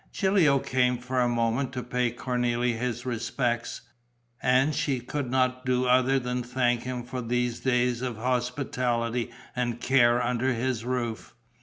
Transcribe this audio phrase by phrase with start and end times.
[0.11, 3.81] Gilio came for a moment to pay Cornélie his respects;
[4.41, 9.79] and she could not do other than thank him for these days of hospitality and
[9.79, 11.35] care under his roof.